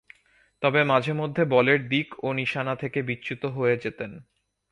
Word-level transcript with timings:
তবে 0.61 0.83
মাঝে-মধ্যে 0.83 1.45
বলের 1.45 1.79
দিক 1.89 2.07
ও 2.23 2.27
নিশানা 2.33 2.73
থেকে 2.75 3.01
বিচ্যুত 3.01 3.45
হয়ে 3.45 3.75
যেতেন। 3.77 4.11